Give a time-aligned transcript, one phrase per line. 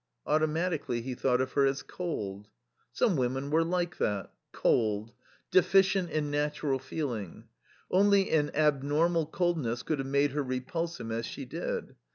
[0.25, 2.47] automatically he thought of her as cold.
[2.91, 5.13] Some women were like that cold.
[5.51, 7.43] Deficient in natural feeling.
[7.91, 11.93] Only an abnormal coldness could have made her repulse him as she did.